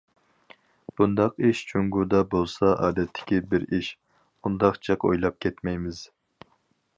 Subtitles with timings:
[1.01, 6.03] بۇنداق ئىش جۇڭگودا بولسا ئادەتتىكى بىر ئىش، ئۇنداق جىق ئويلاپ كەتمەيمىز.